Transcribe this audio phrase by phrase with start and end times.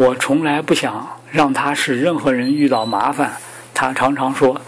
[0.00, 3.32] 我从来不想让他使任何人遇到麻烦。
[3.74, 4.58] 他常常说，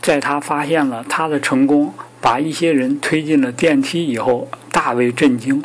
[0.00, 5.62] 在他发现了他的成功，把一些人推进了电梯以后，大为震惊。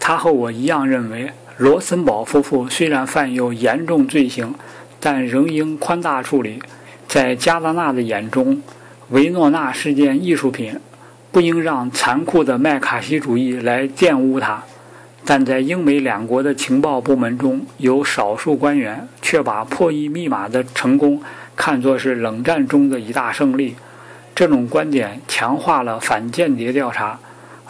[0.00, 4.52] 他和我一样认为，罗森堡夫妇虽然犯有严重罪行，
[4.98, 6.60] 但仍应宽大处理。
[7.06, 8.60] 在加德纳的眼中，
[9.10, 10.76] 维诺纳是件艺术品，
[11.30, 14.64] 不应让残酷的麦卡锡主义来玷污它。
[15.28, 21.20] 但在英美两国的情报部门中，有少数官员却把破译密码的成功
[21.56, 23.74] 看作是冷战中的一大胜利。
[24.36, 27.18] 这种观点强化了反间谍调查，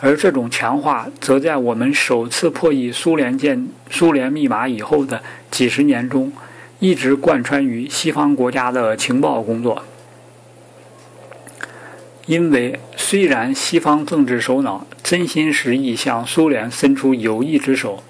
[0.00, 6.30] 而这种强化则在我们首次破译苏联间苏联密码以后的几十年中，
[6.78, 9.82] 一直贯穿于西方国家的情报工作。
[12.26, 18.02] 因为虽然西方政治首脑真心实意向苏联伸出友谊之手，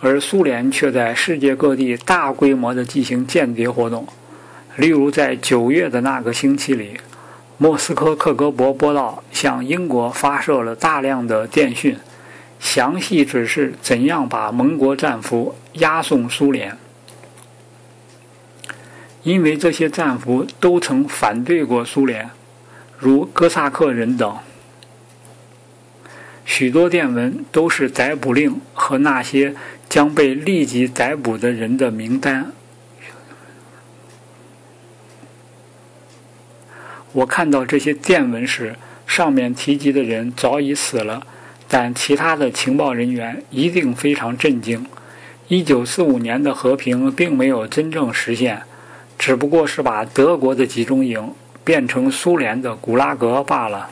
[0.00, 4.08] 而苏联却在世界各地大规模地进行间谍活动。
[4.76, 6.98] 例如，在九月的那个星期里，
[7.58, 11.96] 莫斯科克格勃波道向英国发射了大量的电讯，
[12.58, 16.76] 详细指示怎样把盟国战俘押送苏联。
[19.22, 22.30] 因为这些战俘都曾反对过苏联。
[22.98, 24.38] 如哥萨克人等，
[26.44, 29.54] 许多电文都是逮捕令和那些
[29.88, 32.52] 将被立即逮捕的人的名单。
[37.12, 41.26] 我看到这些电文时，上面提及的人早已死了，
[41.68, 44.86] 但其他的情报人员一定非常震惊。
[45.48, 48.62] 一九四五年的和平并没有真正实现，
[49.18, 51.32] 只不过是把德国的集中营。
[51.66, 53.90] 变成苏联的古拉格罢了。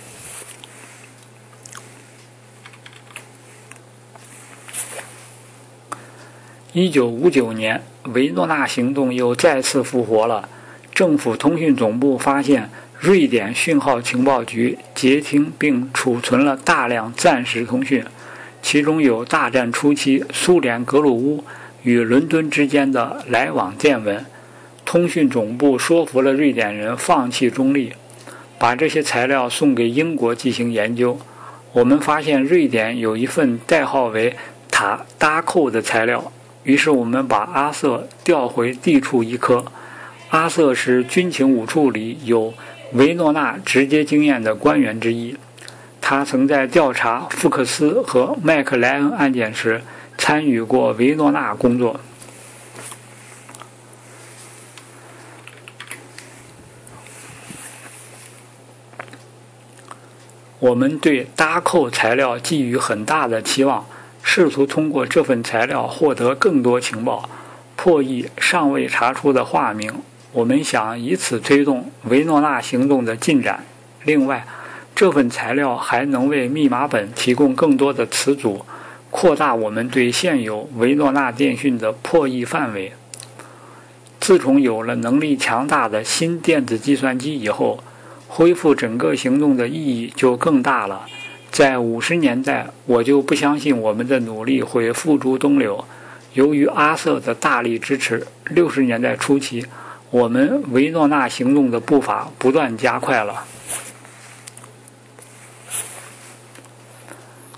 [6.72, 10.48] 一九五九年，维诺纳行动又再次复活了。
[10.94, 18.04] 政府通讯总部发现，瑞典讯号情报局截听并储存了大量战时通讯，
[18.62, 21.44] 其中有大战初期苏联格鲁乌
[21.82, 24.24] 与伦敦之间的来往电文。
[24.94, 27.92] 通讯总部说服了瑞典人放弃中立，
[28.60, 31.18] 把这些材料送给英国进行研究。
[31.72, 34.36] 我们发现瑞典有一份代号为
[34.70, 36.30] “塔达寇”的材料，
[36.62, 39.64] 于是我们把阿瑟调回地处一科。
[40.28, 42.54] 阿瑟是军情五处里有
[42.92, 45.36] 维诺纳直接经验的官员之一，
[46.00, 49.82] 他曾在调查福克斯和麦克莱恩案件时
[50.16, 51.98] 参与过维诺纳工作。
[60.64, 63.84] 我们对搭扣材料寄予很大的期望，
[64.22, 67.28] 试图通过这份材料获得更多情报，
[67.76, 69.92] 破译尚未查出的化名。
[70.32, 73.62] 我们想以此推动维诺纳行动的进展。
[74.04, 74.46] 另外，
[74.96, 78.64] 这份材料还能为密码本提供更多的词组，
[79.10, 82.94] 扩大我们对现有维诺纳电讯的破译范围。
[84.18, 87.84] 自从有了能力强大的新电子计算机以后。
[88.36, 91.06] 恢复整个行动的意义就更大了。
[91.52, 95.84] 在五十年代，我就不相信我们的努力会付诸东流。
[96.32, 99.64] 由于阿瑟的大力支持，六十年代初期，
[100.10, 103.44] 我们维诺纳行动的步伐不断加快了。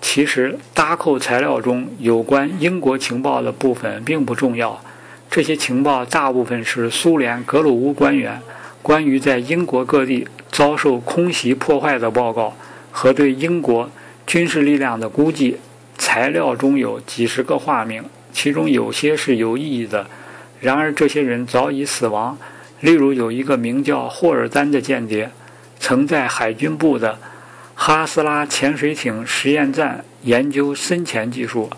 [0.02, 4.78] 其实，搭扣材料中有关英国情报的部分并不重要，
[5.30, 8.42] 这些情报大部分是苏联格鲁乌官员
[8.82, 10.28] 关于在英国各地。
[10.56, 12.56] 遭受空袭破坏的报告
[12.90, 13.90] 和对英国
[14.26, 15.58] 军事力量的估计
[15.98, 18.02] 材料中有几十个化名，
[18.32, 20.06] 其中有些是有意义的。
[20.62, 22.38] 然而，这些人早已死亡。
[22.80, 25.30] 例如，有一个名叫霍尔丹的间谍，
[25.78, 27.18] 曾在海军部的
[27.74, 31.68] 哈斯拉潜水艇实验站研究深潜技术。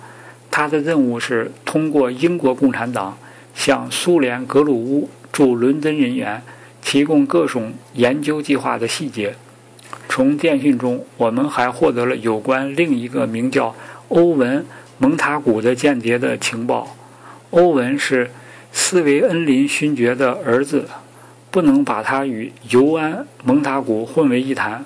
[0.53, 3.19] 他的任务是通过英国共产党
[3.57, 6.41] 向苏联格鲁乌驻伦敦人员。
[6.89, 9.35] 提供各种研究计划的细节。
[10.09, 13.77] 从电讯中，我们还获得了有关另一个名叫
[14.09, 14.61] 欧文·
[14.97, 16.97] 蒙塔古的间谍的情报。
[17.51, 18.31] 欧文是
[18.73, 20.89] 斯维恩林勋爵的儿子，
[21.51, 24.83] 不能把他与尤安·蒙塔古混为一谈。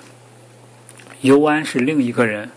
[1.21, 2.49] 尤安是另一个人，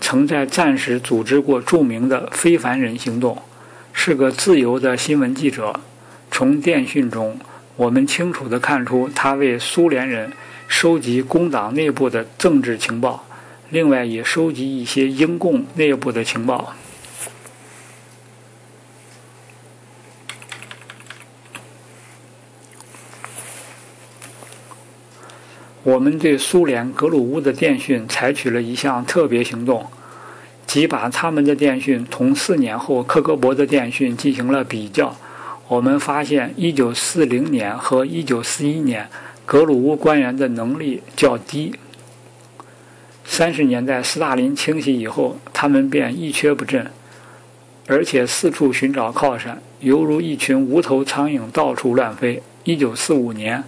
[0.00, 3.36] 曾在战时组织过著名的非凡人行动，
[3.92, 5.78] 是个自由的新闻记者。
[6.32, 7.38] 从电讯中
[7.76, 10.32] 我们清楚地看出他为苏联人
[10.66, 13.26] 收集工党内部的政治情报
[13.68, 16.74] 另外也收集一些英共内部的情报。
[25.82, 29.86] 我们对苏联格鲁乌的电讯采取了一项特别行动
[30.66, 35.14] 即把他们的电讯同四年后克格勃的电讯进行了比较。
[35.68, 39.08] 我们发现，1940年和1941年
[39.46, 41.74] 格鲁乌官员的能力较低。
[43.24, 46.90] 三十年代斯大林清洗以后，他们便一蹶不振，
[47.86, 52.42] 而且四处寻找靠山，犹如一群无头苍蝇到处乱飞。
[52.64, 53.64] 1945年。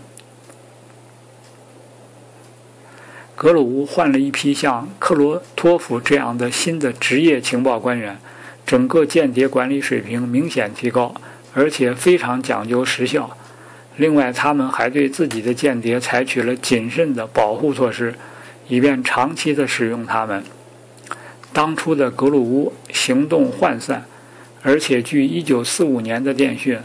[3.36, 8.18] 格鲁乌换了一批像克罗托夫这样的新的职业情报官员，
[8.64, 11.14] 整个间谍管理水平明显提高，
[11.54, 13.36] 而且非常讲究时效。
[13.96, 18.14] 另外，他们还对自己的间谍采取了谨慎的保护措施，
[18.68, 20.42] 以便长期的使用他们。
[21.52, 24.04] 当初的格鲁乌行动涣散，
[24.62, 26.78] 而且据1945年的电讯，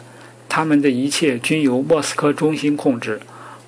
[0.48, 3.19] 他们的一切均由莫斯科中心控制。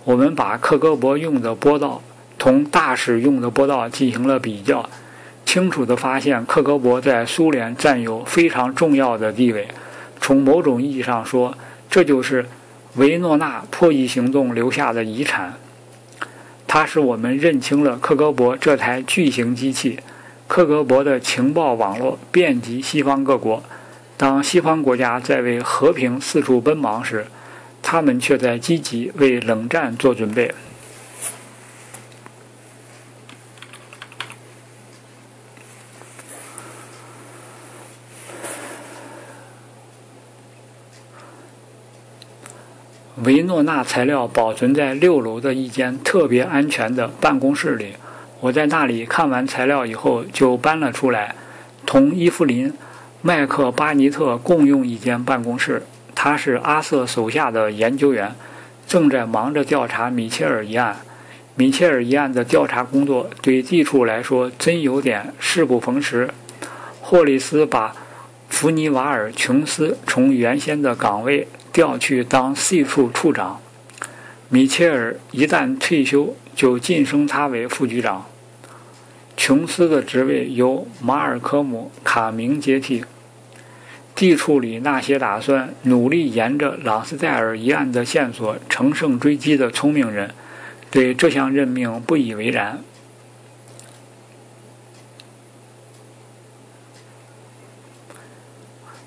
[0.03, 2.01] 我们把克格勃用的波道。
[2.37, 4.89] 同大使用的波道进行了比较，
[5.45, 9.67] 清楚地发现克格勃在苏联占有非常重要的地位。
[10.31, 11.57] 从某种意义上说，
[11.89, 12.45] 这就是
[12.95, 15.55] 维诺纳破译行动留下的遗产。
[16.65, 19.99] 它使我们认清了克格勃这台巨型机器。
[20.47, 23.61] 克格勃的情报网络遍及西方各国。
[24.15, 27.25] 当西方国家在为和平四处奔忙时，
[27.81, 30.55] 他们却在积极为冷战做准备。
[43.17, 47.95] 维诺纳材料保存在六楼的一间特别安全的办公室里。
[48.39, 51.35] 我在那里看完材料以后，就搬了出来，
[51.85, 52.69] 同伊芙琳·
[53.21, 55.83] 麦克巴尼特共用一间办公室。
[56.15, 58.33] 他是阿瑟手下的研究员，
[58.87, 60.97] 正在忙着调查米切尔一案。
[61.55, 66.29] 米切尔一案的调查工作对地处来说真有点事不逢时。
[67.01, 67.93] 霍利斯把
[68.47, 71.47] 弗尼瓦尔·琼斯从原先的岗位。
[71.73, 73.61] 调去当 C 处处长，
[74.49, 78.25] 米切尔一旦退休，就晋升他为副局长。
[79.37, 83.03] 琼斯的职位由马尔科姆·卡明接替。
[84.13, 90.31] 地处理那些打算努力沿着朗斯戴尔一案的线索乘胜追击的聪明人，
[90.91, 92.79] 对这项任命不以为然。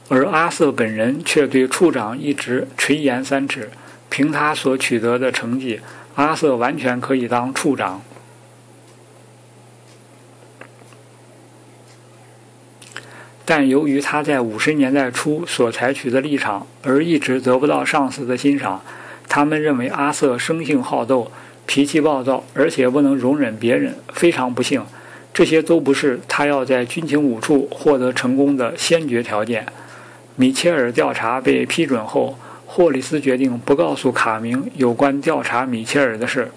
[0.08, 3.70] 而阿瑟本人却对处长一直垂涎三尺。
[4.10, 5.80] 凭他所取得的成绩，
[6.14, 8.00] 阿瑟完全可以当处长。
[13.44, 18.82] 但由于他在五十年代初所采取的立场，而一直得不到上司的欣赏。
[19.28, 21.32] 他们认为阿瑟生性好斗，
[21.66, 23.96] 脾气暴躁，而且不能容忍别人。
[24.12, 24.84] 非常不幸，
[25.32, 29.66] 这些都不是他要在军情五处获得成功的先决条件。
[30.36, 32.36] 米切尔调查被批准后，
[32.66, 36.50] 霍利斯决定不告诉卡明有关调查米切尔的事，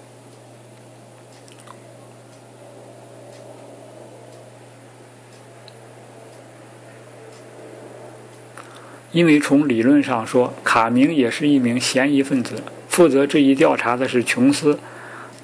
[9.12, 12.56] 因为从理论上说，卡明也是一名嫌疑分子。
[12.88, 14.76] 负责这一调查的是琼斯，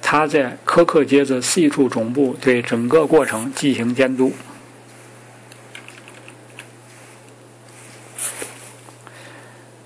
[0.01, 4.33] 他在科克街的 C 处总部对整个过程进行监督。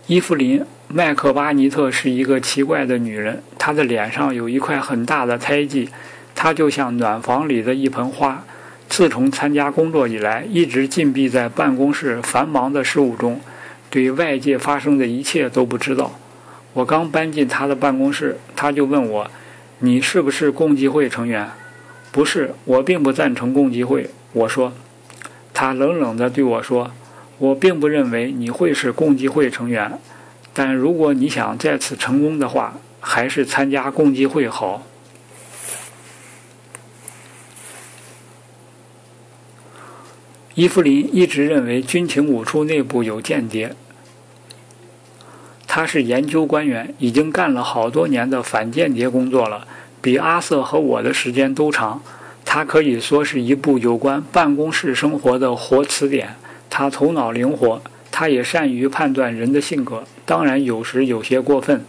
[0.10, 5.88] 伊芙琳·麦克巴尼特是一个奇怪的女人，她的脸上有一块很大的胎记，
[6.34, 8.44] 她就像暖房里的一盆花。
[8.88, 13.40] 自从参加工作以来，一直禁闭在办公室繁忙的事务中，
[13.92, 16.18] 对外界发生的一切都不知道。
[16.74, 19.30] 我刚搬进她的办公室，她就问我
[19.78, 21.48] ：“你是不是共济会成员
[22.12, 24.74] ？”“不是，我并不赞成共济会。”我说。
[25.54, 26.92] 她冷冷地对我说。
[27.40, 29.98] 我并不认为你会是共济会成员，
[30.54, 34.86] 但如果你想再次成功的话，还是参加共济会好。
[40.56, 43.74] 伊芙琳一直认为军情五处内部有间谍。
[45.66, 49.66] 他是研究官员，已经干了好多年的反间谍工作了，
[50.02, 52.02] 比阿瑟和我的时间都长。
[52.44, 56.36] 他可以说是一部有关办公室生活的活词典。
[56.70, 61.84] 他头脑灵活，他也善于判断人的性格，当然有时有些过分。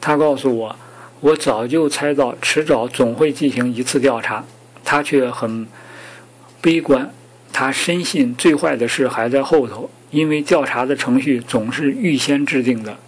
[0.00, 0.76] 他告诉我，
[1.20, 4.44] 我早就猜到迟早总会进行一次调查。
[4.84, 5.66] 他却很
[6.60, 7.10] 悲观，
[7.52, 12.98] 他深信最坏的事还在后头，因为调查的程序总是预先制定的。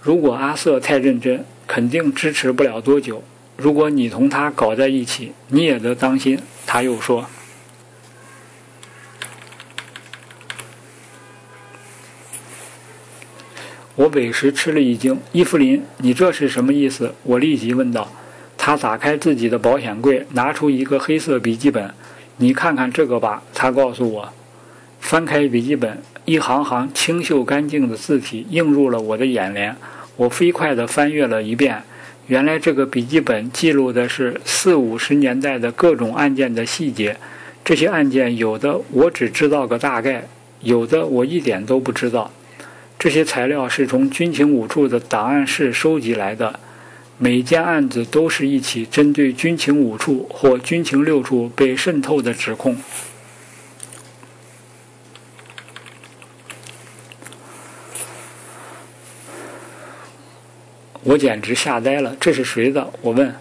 [0.00, 3.22] 如果阿瑟太认真，肯定支持不了多久。
[3.56, 7.26] 如果你同他搞在一起，你也得当心。”他又说。
[13.96, 17.14] 我委实吃了一惊，伊芙琳，你这是什么意思？
[17.22, 18.12] 我立即问道。
[18.58, 21.90] 他打开自己的保险柜，拿出一个黑色笔记本。
[22.36, 24.32] 你看看这个吧，他告诉我。
[25.00, 29.74] 翻开笔记本，一行行清秀干净的字体映入了我的眼帘。
[30.16, 31.82] 我飞快地翻阅了一遍，
[32.26, 37.16] 原来这个笔记本记录的是四五十年代的各种案件的细节。
[37.64, 40.26] 这些案件有的我只知道个大概，
[40.60, 42.30] 有的我一点都不知道。
[42.98, 46.58] 这些材料是从军情五处的档案室收集来的，
[47.18, 52.76] 每件案子都是一起针对军情五处或军情六处被渗透的指控。
[61.02, 62.92] 我简直吓呆了，这是谁的？
[63.02, 63.34] 我问。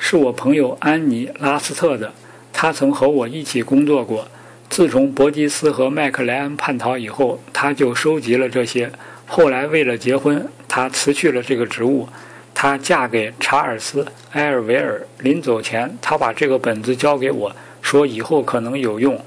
[0.00, 2.14] 是我朋友安妮·拉斯特的，
[2.52, 4.28] 他曾和我一起工作过。
[4.70, 8.92] 自从伯吉斯和麦克莱恩叛逃以后，他就收集了这些。
[9.26, 12.08] 后来为了结婚，他辞去了这个职务。
[12.54, 15.06] 她嫁给查尔斯·埃尔维尔。
[15.18, 19.24] 临走前，他把这个本子交给我，说以后可能有用。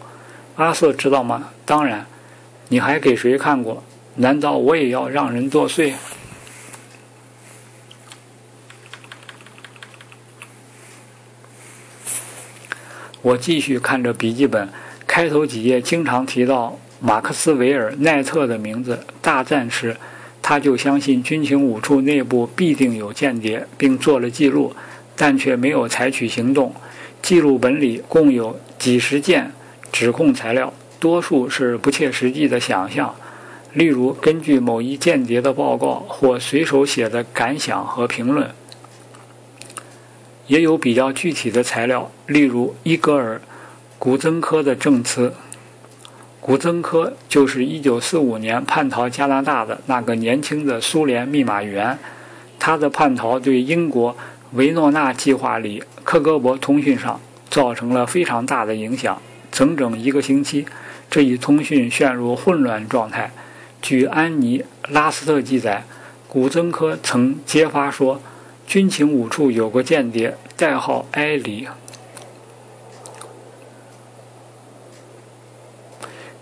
[0.57, 1.49] 阿瑟知道吗？
[1.65, 2.05] 当然。
[2.67, 3.83] 你还给谁看过？
[4.15, 5.93] 难道我也要让人作祟？
[13.21, 14.67] 我继续看着笔记本。
[15.21, 19.05] 开头几页经常提到马克思韦尔奈特的名字。
[19.21, 19.95] 大战时，
[20.41, 24.75] 他就相信军情五处内部必定有间谍，并做了记录，
[25.15, 26.73] 但却没有采取行动。
[27.21, 29.51] 记录本里共有几十件
[29.91, 33.13] 指控材料，多数是不切实际的想象，
[33.73, 38.49] 例如根据某一间谍的报告或随手写的感想和评论。
[40.47, 43.39] 也有比较具体的材料，例如伊戈尔。
[44.03, 45.31] 古曾科的证词，
[46.39, 51.99] 古曾科就是1945年叛逃加拿大的那个年轻的苏联密码员，
[52.57, 54.17] 他的叛逃对英国
[54.53, 59.21] 维诺纳计划里克格勃通讯上造成了非常大的影响。
[59.51, 60.65] 整整一个星期，
[61.07, 63.31] 这一通讯陷入混乱状态。
[63.83, 64.57] 据安妮·
[64.89, 65.83] 拉斯特记载，
[66.27, 68.19] 古曾科曾揭发说，
[68.65, 71.67] 军情五处有个间谍，代号埃里。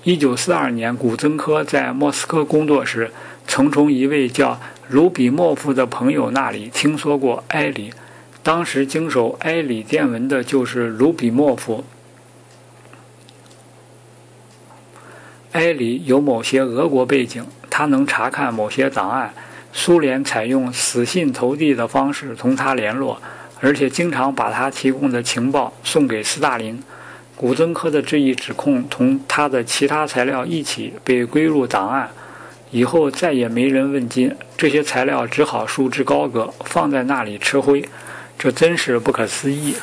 [0.04, 3.12] 一九四二年，古曾科在莫斯科工作时，
[3.46, 7.94] 曾从一位叫卢比莫夫的朋友那里听说过埃里。
[8.42, 11.84] 当时经手埃里电文的就是卢比莫夫。
[15.52, 19.34] 埃里有某些俄国背景，他能查看某些档案。
[19.74, 23.22] 苏联采用死信投递的方式同他联络，
[23.60, 26.82] 而且经常把他提供的情报送给斯大林。
[27.40, 32.10] 古曾科的这一指控同他的其他材料一起被归入档案，
[32.70, 37.88] 以后再也没人问津，这些材料只好束之高阁，放在那里吃灰，
[38.38, 39.76] 这真是不可思议。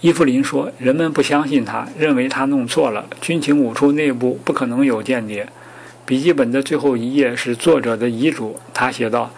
[0.00, 3.06] 伊芙琳说：“人们不相信他，认为他弄错了。
[3.20, 5.48] 军情五处内部不可能有间谍。”
[6.04, 9.30] 笔记本的最后一页是作者的遗嘱，他写道。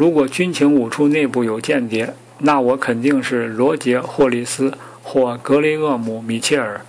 [0.00, 6.80] 如果军情五处内部有间谍，那我肯定是罗杰·霍利斯或格雷厄姆·米切尔。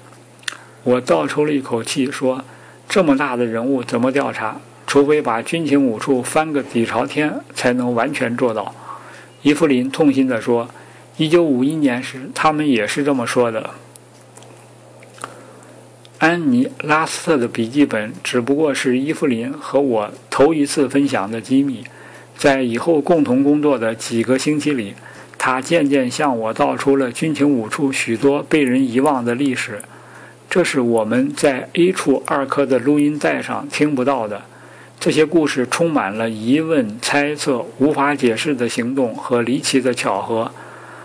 [0.86, 2.46] 我倒抽了一口气，说
[2.88, 4.62] ：“这么大的人物怎么调查？
[4.88, 8.74] 除非把军情五处翻个底朝天，才能完全做到。”
[9.44, 10.70] 伊芙琳痛心地说
[11.18, 13.72] ：“1951 年时，他们也是这么说的。”
[16.20, 21.84] 安妮·拉斯特的笔记本只不过是伊芙琳和我头一次分享的机密。
[22.38, 24.94] 在以后共同工作的几个星期里，
[25.38, 29.82] 他渐渐向我道出了军情五处许多被人遗忘的历史。
[30.50, 34.42] 这是我们在 A 处二科的录音带上听不到的。
[35.00, 40.52] 这些故事充满了疑问、猜测、无法解释的行动和离奇的巧合。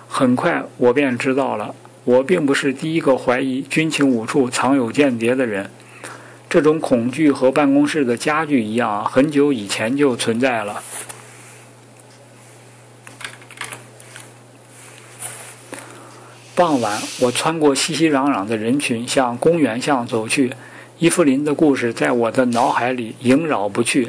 [0.08, 5.70] 很快，我便知道了，我并不是第一个怀疑军情五处藏有间谍的人。
[6.50, 10.82] 这种恐惧和办公室的家具一样，很久以前就存在了。
[16.56, 20.54] 傍晚，我穿过熙熙攘攘的人群，向公园巷走去。
[20.98, 24.08] 伊芙琳的故事在我的脑海里萦绕不去。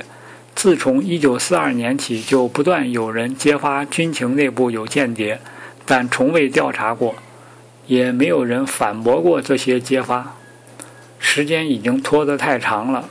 [0.55, 5.41] 自从1942年起，就不断有人揭发军情内部有间谍，
[5.85, 7.15] 但从未调查过，
[7.85, 10.37] 也没有人反驳过这些揭发。
[11.19, 13.09] 时间已经拖得太长了。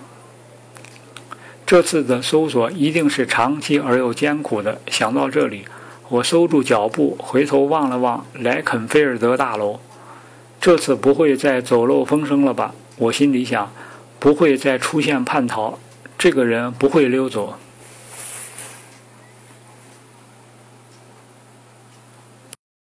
[1.67, 4.81] 这次的搜索一定是长期而又艰苦的。
[4.87, 5.67] 想到这里，
[6.09, 9.81] 我收住脚步，回头望了望莱肯菲尔德大楼。
[10.61, 12.73] 这次不会再走漏风声了吧？
[12.97, 13.73] 我心里想，
[14.21, 15.79] 不会再出现叛逃，
[16.17, 17.55] 这个人不会溜走。